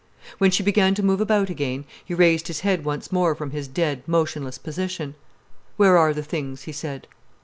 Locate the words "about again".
1.21-1.85